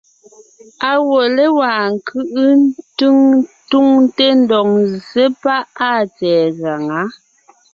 Á 0.89 0.91
gwɔ́ 1.05 1.23
légwá 1.35 1.69
ńkʉ́ʼʉ 1.93 2.43
ńtúŋte 2.57 4.27
ńdɔg 4.39 4.67
ńzsé 4.89 5.23
páʼ 5.41 5.63
áa 5.87 6.01
tsɛ̀ɛ 6.15 6.45
gaŋá. 6.59 7.01